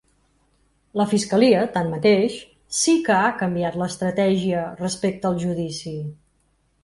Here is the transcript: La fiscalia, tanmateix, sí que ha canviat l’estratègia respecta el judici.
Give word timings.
La 0.99 1.05
fiscalia, 1.09 1.59
tanmateix, 1.75 2.37
sí 2.79 2.95
que 3.09 3.13
ha 3.17 3.29
canviat 3.41 3.77
l’estratègia 3.81 4.63
respecta 4.81 5.33
el 5.33 5.41
judici. 5.47 5.95